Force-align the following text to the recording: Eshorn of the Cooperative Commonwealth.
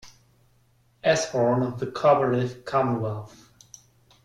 Eshorn 1.03 1.61
of 1.63 1.79
the 1.79 1.85
Cooperative 1.85 2.65
Commonwealth. 2.65 3.51